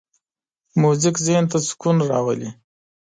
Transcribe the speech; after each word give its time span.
موزیک 0.81 1.15
ذهن 1.25 1.45
ته 1.51 1.57
سکون 1.67 1.97
راولي. 2.09 2.49